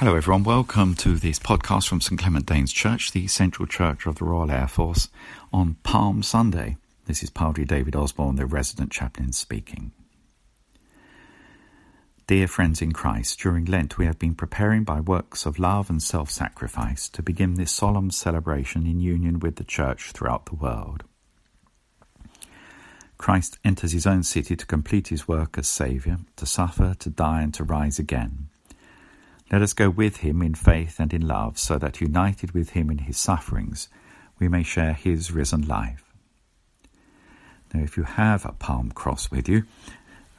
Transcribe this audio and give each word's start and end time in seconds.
Hello, 0.00 0.16
everyone. 0.16 0.44
Welcome 0.44 0.94
to 0.94 1.16
this 1.16 1.38
podcast 1.38 1.86
from 1.86 2.00
St 2.00 2.18
Clement 2.18 2.46
Danes 2.46 2.72
Church, 2.72 3.12
the 3.12 3.26
Central 3.26 3.66
Church 3.66 4.06
of 4.06 4.14
the 4.14 4.24
Royal 4.24 4.50
Air 4.50 4.66
Force, 4.66 5.10
on 5.52 5.76
Palm 5.82 6.22
Sunday. 6.22 6.78
This 7.04 7.22
is 7.22 7.28
Padre 7.28 7.66
David 7.66 7.94
Osborne, 7.94 8.36
the 8.36 8.46
resident 8.46 8.92
chaplain, 8.92 9.34
speaking. 9.34 9.92
Dear 12.26 12.48
friends 12.48 12.80
in 12.80 12.92
Christ, 12.92 13.40
during 13.40 13.66
Lent 13.66 13.98
we 13.98 14.06
have 14.06 14.18
been 14.18 14.34
preparing 14.34 14.84
by 14.84 15.00
works 15.00 15.44
of 15.44 15.58
love 15.58 15.90
and 15.90 16.02
self 16.02 16.30
sacrifice 16.30 17.06
to 17.10 17.22
begin 17.22 17.56
this 17.56 17.70
solemn 17.70 18.10
celebration 18.10 18.86
in 18.86 19.00
union 19.00 19.38
with 19.38 19.56
the 19.56 19.64
Church 19.64 20.12
throughout 20.12 20.46
the 20.46 20.54
world. 20.54 21.04
Christ 23.18 23.58
enters 23.66 23.92
his 23.92 24.06
own 24.06 24.22
city 24.22 24.56
to 24.56 24.64
complete 24.64 25.08
his 25.08 25.28
work 25.28 25.58
as 25.58 25.68
Saviour, 25.68 26.20
to 26.36 26.46
suffer, 26.46 26.94
to 27.00 27.10
die, 27.10 27.42
and 27.42 27.52
to 27.52 27.64
rise 27.64 27.98
again. 27.98 28.49
Let 29.50 29.62
us 29.62 29.72
go 29.72 29.90
with 29.90 30.18
him 30.18 30.42
in 30.42 30.54
faith 30.54 31.00
and 31.00 31.12
in 31.12 31.26
love, 31.26 31.58
so 31.58 31.76
that 31.78 32.00
united 32.00 32.52
with 32.52 32.70
him 32.70 32.90
in 32.90 32.98
his 32.98 33.18
sufferings, 33.18 33.88
we 34.38 34.48
may 34.48 34.62
share 34.62 34.92
his 34.92 35.32
risen 35.32 35.66
life. 35.66 36.04
Now, 37.74 37.82
if 37.82 37.96
you 37.96 38.04
have 38.04 38.44
a 38.44 38.52
palm 38.52 38.90
cross 38.92 39.30
with 39.30 39.48
you, 39.48 39.64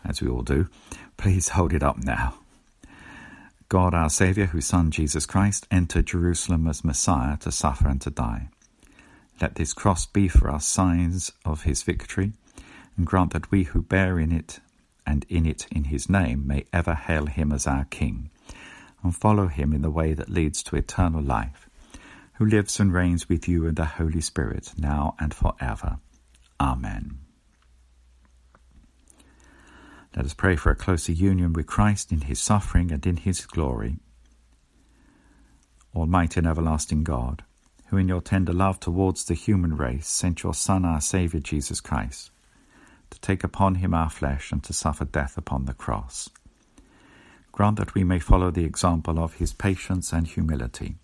as 0.04 0.22
we 0.22 0.30
all 0.30 0.42
do, 0.42 0.68
please 1.18 1.50
hold 1.50 1.74
it 1.74 1.84
up 1.84 1.98
now. 2.04 2.36
God, 3.70 3.94
our 3.94 4.10
Saviour, 4.10 4.48
whose 4.48 4.66
Son 4.66 4.92
Jesus 4.92 5.26
Christ 5.26 5.66
entered 5.72 6.08
Jerusalem 6.08 6.68
as 6.68 6.84
Messiah 6.84 7.38
to 7.38 7.52
suffer 7.52 7.88
and 7.88 8.02
to 8.02 8.10
die. 8.10 8.50
Let 9.40 9.55
this 9.55 9.74
cross 9.74 10.05
be 10.05 10.28
for 10.28 10.50
us 10.50 10.66
signs 10.66 11.32
of 11.46 11.64
his 11.64 11.84
victory, 11.84 12.34
and 12.98 13.08
grant 13.08 13.34
that 13.34 13.50
we 13.50 13.64
who 13.64 13.82
bear 13.82 14.20
in 14.20 14.32
it 14.32 14.60
and 15.05 15.26
in 15.30 15.46
it 15.46 15.68
in 15.72 15.86
his 15.86 16.10
name 16.10 16.46
may 16.46 16.66
ever 16.74 16.94
hail 16.94 17.28
him 17.28 17.52
as 17.52 17.66
our 17.66 17.86
King, 17.86 18.30
and 19.04 19.16
follow 19.16 19.48
him 19.48 19.73
in 19.73 19.82
the 19.82 19.90
way 19.90 20.14
that 20.14 20.30
leads 20.30 20.64
to 20.64 20.76
eternal 20.76 21.22
life, 21.22 21.70
who 22.34 22.46
lives 22.46 22.80
and 22.80 22.94
reigns 22.94 23.27
with 23.27 23.48
you 23.48 23.66
in 23.66 23.76
the 23.76 23.85
Holy 23.85 24.21
Spirit, 24.21 24.74
now 24.77 25.16
and 25.20 25.34
forever. 25.34 25.99
Amen. 26.60 27.20
Let 30.16 30.26
us 30.26 30.34
pray 30.34 30.55
for 30.57 30.72
a 30.72 30.76
closer 30.76 31.13
union 31.13 31.54
with 31.54 31.68
Christ 31.68 32.12
in 32.12 32.22
his 32.22 32.40
suffering 32.40 32.91
and 32.91 33.05
in 33.05 33.18
his 33.18 33.46
glory. 33.46 33.98
Almighty 35.96 36.40
and 36.40 36.48
everlasting 36.48 37.04
God, 37.04 37.44
who 37.88 37.98
in 37.98 38.07
your 38.07 38.22
tender 38.22 38.54
love 38.54 38.79
towards 38.79 39.26
the 39.26 39.34
human 39.34 39.76
race 39.76 40.07
sent 40.07 40.44
your 40.44 40.54
Son, 40.54 40.85
our 40.85 41.02
Saviour 41.02 41.41
Jesus 41.41 41.79
Christ, 41.82 42.32
to 43.10 43.20
take 43.22 43.44
upon 43.44 43.76
him 43.76 43.94
our 43.94 44.10
flesh 44.10 44.52
and 44.52 44.63
to 44.63 44.74
suffer 44.74 45.05
death 45.05 45.38
upon 45.38 45.66
the 45.66 45.74
cross. 45.74 46.29
Grant 47.52 47.77
that 47.77 47.94
we 47.94 48.04
may 48.04 48.20
follow 48.20 48.52
the 48.52 48.66
example 48.66 49.20
of 49.20 49.35
his 49.35 49.54
patience 49.54 50.13
and 50.13 50.27
humility, 50.27 50.96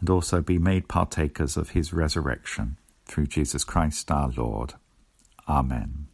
and 0.00 0.10
also 0.10 0.40
be 0.40 0.58
made 0.58 0.88
partakers 0.88 1.56
of 1.56 1.70
his 1.70 1.92
resurrection, 1.92 2.76
through 3.06 3.26
Jesus 3.26 3.64
Christ 3.64 4.10
our 4.10 4.30
Lord. 4.36 4.74
Amen. 5.48 6.08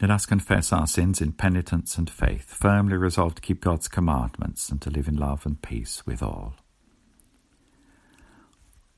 Let 0.00 0.10
us 0.10 0.26
confess 0.26 0.72
our 0.72 0.86
sins 0.86 1.20
in 1.22 1.32
penitence 1.32 1.96
and 1.96 2.10
faith, 2.10 2.52
firmly 2.52 2.96
resolved 2.96 3.36
to 3.36 3.42
keep 3.42 3.62
God's 3.62 3.88
commandments 3.88 4.68
and 4.68 4.82
to 4.82 4.90
live 4.90 5.08
in 5.08 5.16
love 5.16 5.46
and 5.46 5.62
peace 5.62 6.04
with 6.04 6.22
all. 6.22 6.54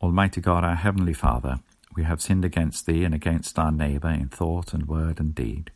Almighty 0.02 0.40
God, 0.40 0.64
our 0.64 0.74
Heavenly 0.74 1.12
Father, 1.12 1.60
we 1.94 2.04
have 2.04 2.20
sinned 2.20 2.44
against 2.44 2.86
Thee 2.86 3.04
and 3.04 3.14
against 3.14 3.58
our 3.58 3.70
neighbour 3.70 4.10
in 4.10 4.28
thought 4.28 4.74
and 4.74 4.88
word 4.88 5.20
and 5.20 5.34
deed, 5.34 5.70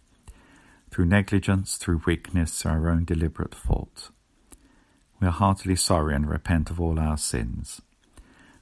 through 0.90 1.06
negligence, 1.06 1.76
through 1.76 2.02
weakness, 2.06 2.64
or 2.64 2.70
our 2.70 2.88
own 2.88 3.04
deliberate 3.04 3.54
fault. 3.54 4.10
We 5.20 5.28
are 5.28 5.32
heartily 5.32 5.76
sorry 5.76 6.14
and 6.14 6.28
repent 6.28 6.70
of 6.70 6.80
all 6.80 6.98
our 6.98 7.16
sins. 7.16 7.82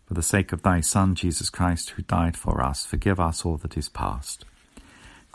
For 0.07 0.15
the 0.15 0.23
sake 0.23 0.53
of 0.53 0.63
Thy 0.63 0.81
Son, 0.81 1.15
Jesus 1.15 1.51
Christ, 1.51 1.91
who 1.91 2.03
died 2.03 2.37
for 2.37 2.63
us, 2.63 2.85
forgive 2.85 3.21
us 3.21 3.45
all 3.45 3.57
that 3.59 3.77
is 3.77 3.89
past 3.89 4.45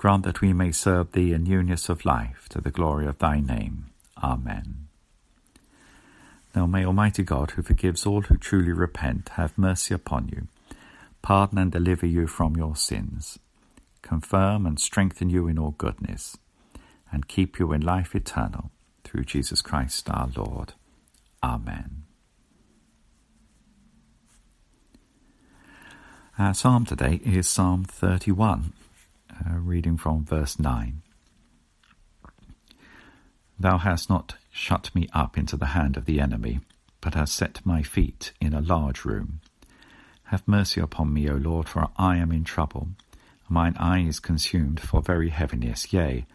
Grant 0.04 0.26
that 0.26 0.42
we 0.42 0.52
may 0.52 0.70
serve 0.70 1.14
Thee 1.14 1.32
in 1.32 1.46
newness 1.46 1.88
of 1.88 2.04
life 2.04 2.48
to 2.50 2.60
the 2.60 2.72
glory 2.72 3.08
of 3.08 3.20
Thy 3.20 3.40
name. 3.40 3.86
Amen. 4.22 4.90
Now 6.54 6.66
may 6.66 6.86
Almighty 6.86 7.24
God, 7.24 7.52
who 7.52 7.62
forgives 7.62 8.06
all 8.06 8.24
who 8.24 8.36
truly 8.36 8.74
repent, 8.74 9.30
have 9.36 9.58
mercy 9.58 9.94
upon 9.94 10.28
you, 10.28 10.50
pardon 11.22 11.58
and 11.58 11.72
deliver 11.72 12.06
you 12.06 12.28
from 12.28 12.58
your 12.58 12.76
sins, 12.76 13.40
confirm 14.02 14.66
and 14.66 14.78
strengthen 14.78 15.30
you 15.30 15.48
in 15.48 15.58
all 15.58 15.72
goodness, 15.78 16.38
and 17.14 17.28
keep 17.28 17.60
you 17.60 17.72
in 17.72 17.82
life 17.82 18.16
eternal, 18.16 18.72
through 19.04 19.24
Jesus 19.24 19.62
Christ 19.62 20.10
our 20.10 20.30
Lord. 20.36 20.74
Amen. 21.44 22.04
Our 26.40 26.56
psalm 26.56 26.86
today 26.86 27.22
is 27.24 27.48
Psalm 27.48 27.84
31 27.84 28.74
uh, 29.30 29.58
reading 29.60 29.98
from 29.98 30.26
verse 30.26 30.58
9. 30.58 31.04
Thou 33.60 33.78
hast 33.78 34.10
not 34.10 34.36
shut 34.52 34.90
me 34.96 35.08
up 35.14 35.38
into 35.38 35.56
the 35.56 35.68
hand 35.68 35.96
of 35.96 36.06
the 36.06 36.20
enemy, 36.20 36.62
but 37.00 37.14
hast 37.14 37.36
set 37.36 37.64
my 37.64 37.84
feet 37.84 38.32
in 38.42 38.54
a 38.54 38.62
large 38.62 39.06
room. 39.06 39.40
Have 40.26 40.48
mercy 40.48 40.82
upon 40.82 41.14
me, 41.14 41.30
O 41.30 41.36
Lord, 41.36 41.70
for 41.70 41.90
I 41.96 42.18
am 42.18 42.32
in 42.32 42.44
trouble. 42.44 42.90
Mine 43.48 43.76
eye 43.78 44.02
is 44.02 44.20
consumed 44.20 44.80
for 44.80 45.04
very 45.04 45.30
heaviness, 45.30 45.94
yea, 45.94 46.26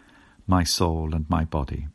my 0.49 0.65
soul 0.65 1.15
and 1.15 1.29
my 1.29 1.45
body. 1.45 1.87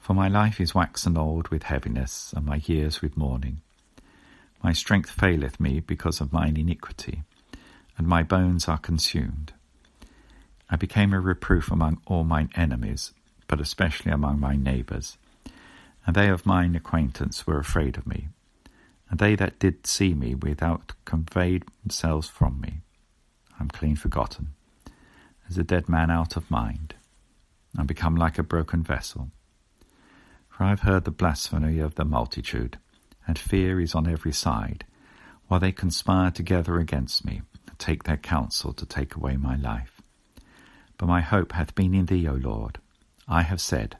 For 0.00 0.14
my 0.14 0.26
life 0.26 0.60
is 0.60 0.74
waxen 0.74 1.16
old 1.16 1.48
with 1.48 1.64
heaviness, 1.64 2.32
and 2.34 2.46
my 2.46 2.62
years 2.64 3.02
with 3.02 3.16
mourning. 3.16 3.60
My 4.64 4.72
strength 4.72 5.10
faileth 5.10 5.60
me 5.60 5.80
because 5.80 6.20
of 6.20 6.32
mine 6.32 6.56
iniquity, 6.56 7.22
and 7.98 8.08
my 8.08 8.22
bones 8.22 8.68
are 8.68 8.78
consumed. 8.78 9.52
I 10.68 10.76
became 10.76 11.12
a 11.12 11.20
reproof 11.20 11.70
among 11.70 12.00
all 12.06 12.24
mine 12.24 12.50
enemies, 12.56 13.12
but 13.46 13.60
especially 13.60 14.10
among 14.10 14.40
my 14.40 14.56
neighbours. 14.56 15.18
And 16.04 16.16
they 16.16 16.28
of 16.28 16.46
mine 16.46 16.74
acquaintance 16.74 17.46
were 17.46 17.58
afraid 17.58 17.96
of 17.96 18.06
me. 18.06 18.28
And 19.08 19.20
they 19.20 19.36
that 19.36 19.60
did 19.60 19.86
see 19.86 20.14
me 20.14 20.34
without 20.34 20.92
conveyed 21.04 21.64
themselves 21.82 22.28
from 22.28 22.60
me. 22.60 22.80
I 23.58 23.62
am 23.62 23.68
clean 23.68 23.94
forgotten, 23.96 24.54
as 25.48 25.56
a 25.56 25.62
dead 25.62 25.88
man 25.88 26.10
out 26.10 26.36
of 26.36 26.50
mind. 26.50 26.95
Am 27.78 27.86
become 27.86 28.16
like 28.16 28.38
a 28.38 28.42
broken 28.42 28.82
vessel. 28.82 29.30
For 30.48 30.64
I 30.64 30.70
have 30.70 30.80
heard 30.80 31.04
the 31.04 31.10
blasphemy 31.10 31.78
of 31.78 31.96
the 31.96 32.04
multitude, 32.04 32.78
and 33.26 33.38
fear 33.38 33.80
is 33.80 33.94
on 33.94 34.08
every 34.08 34.32
side, 34.32 34.84
while 35.48 35.60
they 35.60 35.72
conspire 35.72 36.30
together 36.30 36.78
against 36.78 37.24
me, 37.24 37.42
and 37.68 37.78
take 37.78 38.04
their 38.04 38.16
counsel 38.16 38.72
to 38.72 38.86
take 38.86 39.14
away 39.14 39.36
my 39.36 39.56
life. 39.56 40.00
But 40.96 41.06
my 41.06 41.20
hope 41.20 41.52
hath 41.52 41.74
been 41.74 41.94
in 41.94 42.06
thee, 42.06 42.26
O 42.26 42.32
Lord. 42.32 42.78
I 43.28 43.42
have 43.42 43.60
said, 43.60 43.98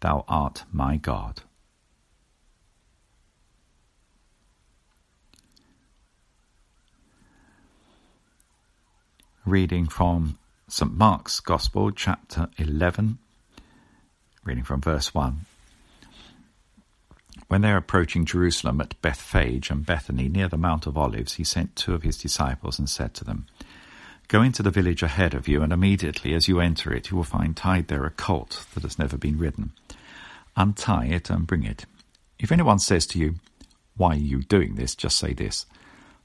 Thou 0.00 0.24
art 0.26 0.64
my 0.72 0.96
God. 0.96 1.42
Reading 9.46 9.86
from 9.86 10.38
St. 10.72 10.96
Mark's 10.96 11.40
Gospel, 11.40 11.90
chapter 11.90 12.48
11, 12.56 13.18
reading 14.44 14.62
from 14.62 14.80
verse 14.80 15.12
1. 15.12 15.44
When 17.48 17.60
they 17.60 17.72
were 17.72 17.76
approaching 17.76 18.24
Jerusalem 18.24 18.80
at 18.80 18.94
Bethphage 19.02 19.68
and 19.68 19.84
Bethany 19.84 20.28
near 20.28 20.46
the 20.46 20.56
Mount 20.56 20.86
of 20.86 20.96
Olives, 20.96 21.34
he 21.34 21.44
sent 21.44 21.74
two 21.74 21.92
of 21.92 22.04
his 22.04 22.16
disciples 22.16 22.78
and 22.78 22.88
said 22.88 23.14
to 23.14 23.24
them, 23.24 23.46
Go 24.28 24.42
into 24.42 24.62
the 24.62 24.70
village 24.70 25.02
ahead 25.02 25.34
of 25.34 25.48
you, 25.48 25.60
and 25.60 25.72
immediately 25.72 26.34
as 26.34 26.46
you 26.46 26.60
enter 26.60 26.94
it, 26.94 27.10
you 27.10 27.16
will 27.16 27.24
find 27.24 27.56
tied 27.56 27.88
there 27.88 28.06
a 28.06 28.10
colt 28.10 28.64
that 28.74 28.84
has 28.84 28.96
never 28.96 29.18
been 29.18 29.38
ridden. 29.38 29.72
Untie 30.56 31.06
it 31.06 31.30
and 31.30 31.48
bring 31.48 31.64
it. 31.64 31.84
If 32.38 32.52
anyone 32.52 32.78
says 32.78 33.06
to 33.08 33.18
you, 33.18 33.34
Why 33.96 34.10
are 34.10 34.14
you 34.14 34.42
doing 34.42 34.76
this? 34.76 34.94
just 34.94 35.18
say 35.18 35.32
this 35.32 35.66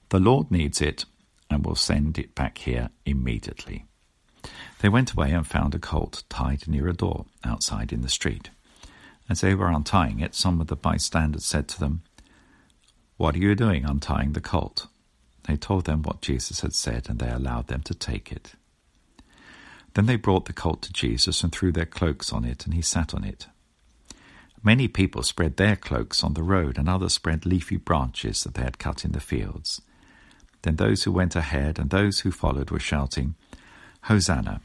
The 0.10 0.20
Lord 0.20 0.52
needs 0.52 0.84
it, 0.84 1.06
and 1.50 1.66
will 1.66 1.74
send 1.74 2.20
it 2.20 2.36
back 2.36 2.60
here 2.60 2.90
immediately. 3.08 3.86
They 4.80 4.90
went 4.90 5.12
away 5.12 5.32
and 5.32 5.46
found 5.46 5.74
a 5.76 5.80
colt 5.80 6.24
tied 6.30 6.68
near 6.68 6.88
a 6.88 6.94
door 6.94 7.26
outside 7.44 7.92
in 7.92 8.02
the 8.02 8.10
street. 8.10 8.50
As 9.30 9.42
they 9.42 9.56
were 9.56 9.72
untying 9.72 10.20
it, 10.20 10.36
some 10.36 10.62
of 10.62 10.68
the 10.68 10.76
bystanders 10.76 11.46
said 11.46 11.68
to 11.70 11.80
them, 11.80 12.04
What 13.18 13.36
are 13.36 13.40
you 13.40 13.56
doing 13.56 13.86
untying 13.86 14.34
the 14.34 14.42
colt? 14.42 14.88
They 15.48 15.58
told 15.58 15.86
them 15.86 16.04
what 16.04 16.22
Jesus 16.22 16.62
had 16.62 16.74
said, 16.74 17.08
and 17.10 17.20
they 17.20 17.30
allowed 17.30 17.68
them 17.68 17.82
to 17.84 17.94
take 17.94 18.32
it. 18.32 18.54
Then 19.94 20.08
they 20.08 20.18
brought 20.18 20.46
the 20.46 20.54
colt 20.54 20.82
to 20.84 20.94
Jesus 20.94 21.42
and 21.44 21.52
threw 21.52 21.72
their 21.72 21.86
cloaks 21.86 22.34
on 22.34 22.44
it, 22.44 22.66
and 22.66 22.74
he 22.74 22.82
sat 22.82 23.14
on 23.14 23.24
it. 23.24 23.48
Many 24.62 24.88
people 24.88 25.22
spread 25.24 25.58
their 25.58 25.76
cloaks 25.76 26.24
on 26.24 26.34
the 26.34 26.44
road, 26.44 26.78
and 26.78 26.90
others 26.90 27.14
spread 27.14 27.46
leafy 27.46 27.78
branches 27.78 28.44
that 28.44 28.56
they 28.56 28.64
had 28.64 28.80
cut 28.80 29.06
in 29.06 29.12
the 29.12 29.20
fields. 29.20 29.82
Then 30.64 30.78
those 30.78 31.04
who 31.04 31.12
went 31.12 31.36
ahead 31.36 31.78
and 31.78 31.92
those 31.92 32.22
who 32.22 32.32
followed 32.32 32.72
were 32.72 32.80
shouting, 32.80 33.36
Hosanna! 34.06 34.62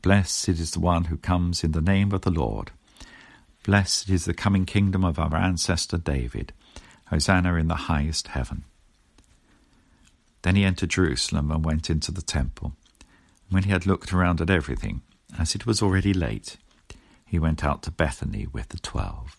Blessed 0.00 0.48
is 0.48 0.70
the 0.70 0.80
one 0.80 1.04
who 1.04 1.18
comes 1.18 1.62
in 1.62 1.72
the 1.72 1.82
name 1.82 2.10
of 2.12 2.22
the 2.22 2.30
Lord. 2.30 2.70
Blessed 3.64 4.08
is 4.08 4.24
the 4.24 4.32
coming 4.32 4.64
kingdom 4.64 5.04
of 5.04 5.18
our 5.18 5.36
ancestor 5.36 5.98
David. 5.98 6.54
Hosanna 7.08 7.54
in 7.56 7.68
the 7.68 7.74
highest 7.74 8.28
heaven. 8.28 8.64
Then 10.40 10.56
he 10.56 10.64
entered 10.64 10.88
Jerusalem 10.88 11.50
and 11.50 11.62
went 11.62 11.90
into 11.90 12.10
the 12.10 12.22
temple. 12.22 12.72
When 13.50 13.64
he 13.64 13.70
had 13.70 13.84
looked 13.84 14.12
around 14.12 14.40
at 14.40 14.48
everything, 14.48 15.02
as 15.38 15.54
it 15.54 15.66
was 15.66 15.82
already 15.82 16.14
late, 16.14 16.56
he 17.26 17.38
went 17.38 17.62
out 17.62 17.82
to 17.82 17.90
Bethany 17.90 18.46
with 18.46 18.70
the 18.70 18.78
twelve. 18.78 19.36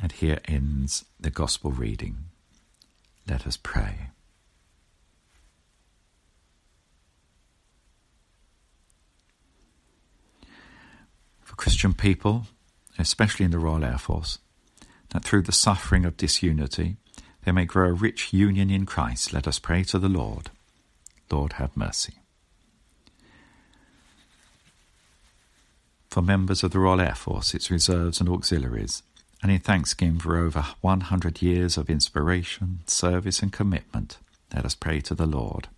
And 0.00 0.12
here 0.12 0.38
ends 0.46 1.04
the 1.20 1.30
Gospel 1.30 1.72
reading. 1.72 2.24
Let 3.28 3.46
us 3.46 3.58
pray. 3.58 4.08
For 11.52 11.56
Christian 11.56 11.92
people, 11.92 12.46
especially 12.98 13.44
in 13.44 13.50
the 13.50 13.58
Royal 13.58 13.84
Air 13.84 13.98
Force, 13.98 14.38
that 15.10 15.22
through 15.22 15.42
the 15.42 15.52
suffering 15.52 16.06
of 16.06 16.16
disunity 16.16 16.96
they 17.44 17.52
may 17.52 17.66
grow 17.66 17.90
a 17.90 17.92
rich 17.92 18.32
union 18.32 18.70
in 18.70 18.86
Christ, 18.86 19.34
let 19.34 19.46
us 19.46 19.58
pray 19.58 19.84
to 19.84 19.98
the 19.98 20.08
Lord. 20.08 20.48
Lord, 21.30 21.54
have 21.54 21.76
mercy. 21.76 22.14
For 26.08 26.22
members 26.22 26.64
of 26.64 26.70
the 26.70 26.78
Royal 26.78 27.02
Air 27.02 27.14
Force, 27.14 27.54
its 27.54 27.70
reserves 27.70 28.18
and 28.18 28.30
auxiliaries, 28.30 29.02
and 29.42 29.52
in 29.52 29.58
thanksgiving 29.58 30.20
for 30.20 30.38
over 30.38 30.64
100 30.80 31.42
years 31.42 31.76
of 31.76 31.90
inspiration, 31.90 32.78
service, 32.86 33.42
and 33.42 33.52
commitment, 33.52 34.16
let 34.54 34.64
us 34.64 34.74
pray 34.74 35.02
to 35.02 35.14
the 35.14 35.26
Lord. 35.26 35.68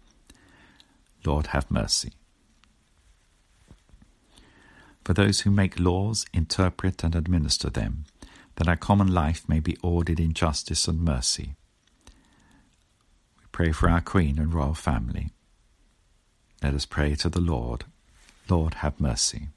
Lord, 1.25 1.49
have 1.49 1.69
mercy. 1.69 2.13
For 5.05 5.13
those 5.13 5.43
who 5.43 5.51
make 5.51 5.79
laws, 5.79 6.25
interpret, 6.33 7.05
and 7.05 7.15
administer 7.15 7.69
them, 7.69 8.07
that 8.57 8.69
our 8.69 8.77
common 8.77 9.13
life 9.13 9.47
may 9.49 9.61
be 9.61 9.77
ordered 9.83 10.19
in 10.19 10.33
justice 10.33 10.89
and 10.89 11.01
mercy. 11.01 11.55
We 13.39 13.45
pray 13.53 13.73
for 13.73 13.89
our 13.91 14.01
Queen 14.01 14.39
and 14.39 14.55
royal 14.55 14.75
family. 14.75 15.31
Let 16.63 16.75
us 16.75 16.87
pray 16.87 17.15
to 17.17 17.29
the 17.29 17.41
Lord. 17.41 17.85
Lord, 18.49 18.75
have 18.75 18.99
mercy. 18.99 19.49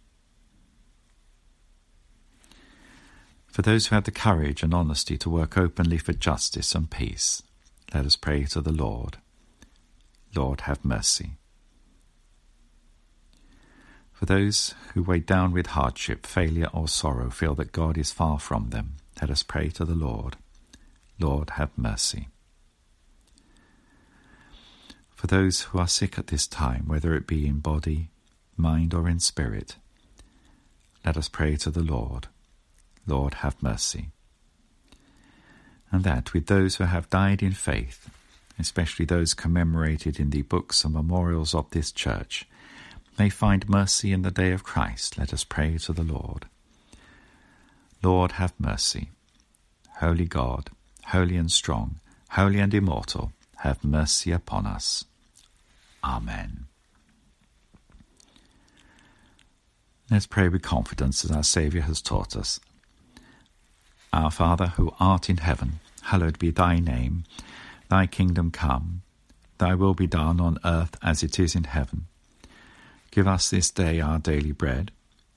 For 3.48 3.62
those 3.62 3.88
who 3.88 3.96
have 3.96 4.04
the 4.04 4.12
courage 4.12 4.62
and 4.62 4.74
honesty 4.74 5.18
to 5.18 5.30
work 5.30 5.58
openly 5.58 5.98
for 5.98 6.14
justice 6.14 6.76
and 6.76 6.92
peace, 6.92 7.42
let 7.94 8.06
us 8.06 8.16
pray 8.16 8.44
to 8.46 8.62
the 8.62 8.74
Lord. 8.74 9.18
Lord, 10.36 10.62
have 10.62 10.84
mercy. 10.84 11.38
For 14.18 14.26
those 14.26 14.74
who, 14.96 15.04
weighed 15.04 15.28
down 15.28 15.52
with 15.52 15.68
hardship, 15.68 16.26
failure, 16.26 16.70
or 16.74 16.88
sorrow, 16.88 17.30
feel 17.30 17.54
that 17.54 17.72
God 17.72 18.00
is 18.00 18.12
far 18.12 18.40
from 18.40 18.72
them, 18.72 18.96
let 19.22 19.30
us 19.30 19.44
pray 19.44 19.70
to 19.70 19.86
the 19.86 19.94
Lord. 19.94 20.38
Lord, 21.20 21.52
have 21.52 21.70
mercy. 21.78 22.28
For 25.16 25.28
those 25.28 25.62
who 25.62 25.78
are 25.78 25.88
sick 25.88 26.18
at 26.18 26.28
this 26.28 26.48
time, 26.48 26.86
whether 26.88 27.14
it 27.14 27.28
be 27.28 27.46
in 27.46 27.60
body, 27.60 28.10
mind, 28.56 28.96
or 28.96 29.08
in 29.08 29.20
spirit, 29.20 29.76
let 31.06 31.16
us 31.16 31.30
pray 31.30 31.56
to 31.58 31.70
the 31.70 31.84
Lord. 31.84 32.26
Lord, 33.06 33.36
have 33.36 33.62
mercy. 33.62 34.10
And 35.92 36.04
that 36.04 36.34
with 36.34 36.48
those 36.48 36.78
who 36.78 36.86
have 36.86 37.08
died 37.12 37.44
in 37.44 37.54
faith, 37.54 38.10
especially 38.58 39.06
those 39.06 39.36
commemorated 39.36 40.20
in 40.20 40.32
the 40.32 40.42
books 40.42 40.84
and 40.84 40.96
memorials 40.96 41.54
of 41.54 41.70
this 41.70 41.92
church, 41.92 42.48
may 43.18 43.30
find 43.30 43.68
mercy 43.70 44.12
in 44.12 44.22
the 44.22 44.32
day 44.32 44.52
of 44.52 44.64
Christ, 44.64 45.18
let 45.18 45.34
us 45.34 45.44
pray 45.44 45.78
to 45.80 45.94
the 45.94 46.04
Lord. 46.04 46.46
Lord, 48.04 48.34
have 48.34 48.54
mercy. 48.60 49.10
Holy 50.00 50.26
God, 50.26 50.70
holy 51.08 51.38
and 51.38 51.52
strong, 51.52 52.00
holy 52.32 52.60
and 52.60 52.74
immortal, 52.74 53.32
have 53.58 53.84
mercy 53.84 54.32
upon 54.32 54.68
us. 54.68 55.06
Amen. 56.04 56.66
Let's 60.10 60.28
pray 60.28 60.48
with 60.48 60.62
confidence 60.62 61.26
as 61.26 61.32
our 61.32 61.44
Saviour 61.44 61.84
has 61.84 62.02
taught 62.02 62.36
us. 62.36 62.60
Our 64.14 64.32
Father, 64.32 64.68
who 64.68 64.94
art 65.00 65.30
in 65.30 65.38
heaven, 65.38 65.80
hallowed 66.04 66.40
be 66.40 66.52
thy 66.52 66.80
name. 66.80 67.26
Thy 67.90 68.06
kingdom 68.06 68.52
come, 68.52 69.02
thy 69.58 69.76
will 69.76 69.94
be 69.94 70.08
done 70.08 70.40
on 70.40 70.60
earth 70.64 70.96
as 71.02 71.24
it 71.24 71.40
is 71.40 71.56
in 71.56 71.66
heaven. 71.66 72.06
Give 73.18 73.28
us 73.28 73.50
this 73.50 73.72
day 73.72 74.00
our 74.00 74.20
daily 74.20 74.52
bread, 74.52 74.92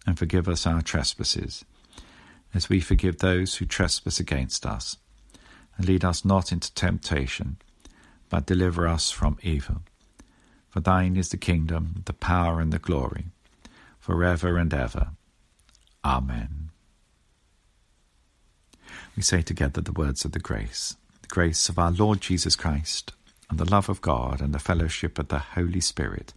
and 0.07 0.19
forgive 0.19 0.51
us 0.51 0.67
our 0.67 0.83
trespasses, 0.83 1.65
as 2.53 2.69
we 2.69 2.79
forgive 2.79 3.17
those 3.17 3.55
who 3.55 3.65
trespass 3.65 4.21
against 4.21 4.67
us. 4.67 4.99
And 5.79 5.89
lead 5.89 6.05
us 6.05 6.23
not 6.23 6.53
into 6.53 6.75
temptation, 6.75 7.57
but 8.29 8.45
deliver 8.45 8.87
us 8.87 9.11
from 9.11 9.39
evil. 9.43 9.81
For 10.69 10.81
thine 10.81 11.17
is 11.17 11.31
the 11.31 11.39
kingdom, 11.39 12.03
the 12.05 12.13
power, 12.13 12.61
and 12.61 12.71
the 12.71 12.79
glory, 12.79 13.29
for 13.99 14.23
ever 14.25 14.59
and 14.59 14.75
ever. 14.75 15.13
Amen. 16.05 16.69
We 19.17 19.23
say 19.23 19.41
together 19.41 19.81
the 19.81 19.93
words 19.93 20.27
of 20.27 20.33
the 20.33 20.39
grace. 20.39 20.97
The 21.23 21.29
grace 21.29 21.71
of 21.71 21.79
our 21.79 21.93
Lord 21.93 22.21
Jesus 22.21 22.57
Christ, 22.57 23.15
and 23.49 23.59
the 23.59 23.71
love 23.71 23.89
of 23.89 24.03
God, 24.03 24.43
and 24.43 24.53
the 24.53 24.59
fellowship 24.59 25.19
of 25.19 25.29
the 25.29 25.39
Holy 25.39 25.81
Spirit 25.81 26.35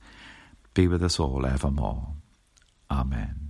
be 0.73 0.87
with 0.87 1.03
us 1.03 1.19
all 1.19 1.45
evermore. 1.45 2.07
Amen. 2.89 3.43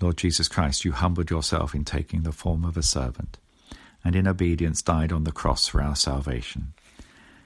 Lord 0.00 0.16
Jesus 0.18 0.48
Christ, 0.48 0.84
you 0.84 0.92
humbled 0.92 1.30
yourself 1.30 1.74
in 1.74 1.84
taking 1.84 2.22
the 2.22 2.32
form 2.32 2.64
of 2.64 2.76
a 2.76 2.82
servant, 2.82 3.38
and 4.04 4.14
in 4.14 4.28
obedience 4.28 4.82
died 4.82 5.12
on 5.12 5.24
the 5.24 5.32
cross 5.32 5.66
for 5.66 5.80
our 5.80 5.96
salvation. 5.96 6.74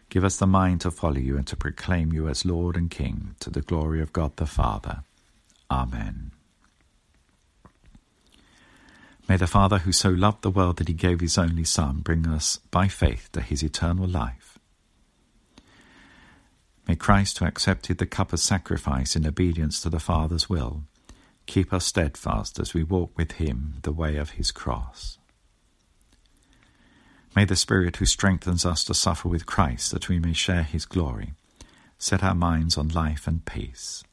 Give 0.09 0.25
us 0.25 0.39
the 0.39 0.47
mind 0.47 0.81
to 0.81 0.91
follow 0.91 1.19
you 1.19 1.37
and 1.37 1.47
to 1.47 1.57
proclaim 1.57 2.13
you 2.13 2.29
as 2.29 2.45
Lord 2.45 2.77
and 2.77 2.91
King 2.91 3.37
to 3.41 3.51
the 3.51 3.61
glory 3.61 4.01
of 4.01 4.13
God 4.13 4.37
the 4.37 4.47
Father. 4.47 5.03
Amen. 5.71 6.33
May 9.29 9.37
the 9.37 9.47
Father 9.47 9.79
who 9.79 9.93
so 9.93 10.09
loved 10.09 10.43
the 10.43 10.51
world 10.51 10.79
that 10.79 10.89
he 10.89 10.95
gave 10.95 11.21
his 11.21 11.37
only 11.37 11.65
Son 11.65 11.99
bring 11.99 12.27
us 12.27 12.57
by 12.71 12.89
faith 12.89 13.29
to 13.33 13.43
his 13.43 13.63
eternal 13.63 14.09
life 14.09 14.58
May 16.89 16.97
Christ, 16.97 17.39
who 17.39 17.45
accepted 17.45 17.99
the 17.99 18.07
cup 18.07 18.33
of 18.33 18.41
sacrifice 18.41 19.15
in 19.15 19.27
obedience 19.27 19.81
to 19.83 19.91
the 19.91 20.01
Father's 20.01 20.49
will, 20.49 20.85
keep 21.47 21.73
us 21.73 21.85
steadfast 21.85 22.59
as 22.59 22.75
we 22.75 22.83
walk 22.83 23.17
with 23.17 23.33
him 23.33 23.75
the 23.83 23.93
way 23.93 24.17
of 24.17 24.31
his 24.31 24.51
cross. 24.51 25.19
May 27.37 27.45
the 27.45 27.57
Spirit 27.57 27.97
who 27.97 28.07
strengthens 28.07 28.65
us 28.65 28.83
to 28.85 28.95
suffer 28.95 29.29
with 29.29 29.47
Christ 29.47 29.93
that 29.93 30.09
we 30.09 30.19
may 30.19 30.33
share 30.33 30.65
his 30.65 30.87
glory 30.87 31.35
set 31.99 32.23
our 32.23 32.35
minds 32.35 32.79
on 32.79 32.89
life 32.89 33.27
and 33.27 33.45
peace. 33.45 34.05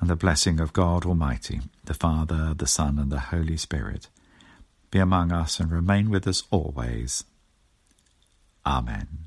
And 0.00 0.08
the 0.08 0.16
blessing 0.16 0.58
of 0.58 0.72
God 0.72 1.06
Almighty, 1.06 1.60
the 1.84 1.94
Father, 1.94 2.54
the 2.56 2.66
Son, 2.66 2.98
and 2.98 3.12
the 3.12 3.20
Holy 3.20 3.56
Spirit 3.56 4.08
be 4.90 4.98
among 4.98 5.32
us 5.32 5.60
and 5.60 5.70
remain 5.70 6.10
with 6.10 6.26
us 6.26 6.44
always. 6.50 7.24
Amen. 8.66 9.23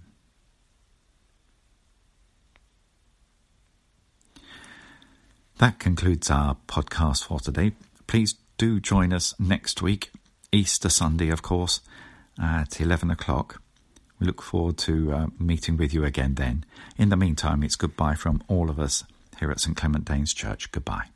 That 5.60 5.80
concludes 5.80 6.30
our 6.30 6.56
podcast 6.68 7.26
for 7.26 7.40
today. 7.40 7.72
Please 8.06 8.36
do 8.60 8.80
join 8.80 9.12
us 9.12 9.34
next 9.40 9.82
week, 9.82 10.12
Easter 10.52 10.88
Sunday, 10.88 11.30
of 11.30 11.42
course, 11.42 11.82
at 12.40 12.80
11 12.80 13.10
o'clock. 13.10 13.60
We 14.20 14.28
look 14.28 14.44
forward 14.44 14.78
to 14.80 15.12
uh, 15.14 15.28
meeting 15.40 15.78
with 15.78 15.96
you 15.96 16.04
again 16.04 16.36
then. 16.36 16.64
In 16.96 17.10
the 17.10 17.18
meantime, 17.18 17.64
it's 17.64 17.76
goodbye 17.76 18.16
from 18.16 18.44
all 18.48 18.70
of 18.70 18.80
us 18.80 19.04
here 19.40 19.50
at 19.50 19.60
St 19.60 19.76
Clement 19.76 20.06
Danes 20.06 20.34
Church. 20.34 20.72
Goodbye. 20.72 21.08